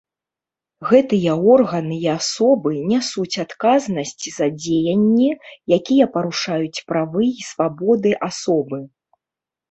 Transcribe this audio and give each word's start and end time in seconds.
Гэтыя 0.91 1.33
органы 1.55 1.97
і 2.05 2.07
асобы 2.19 2.71
нясуць 2.91 3.41
адказнасць 3.43 4.25
за 4.37 4.47
дзеянні, 4.61 5.27
якія 5.77 6.07
парушаюць 6.15 6.83
правы 6.93 7.23
і 7.27 7.43
свабоды 7.51 8.15
асобы. 8.29 8.79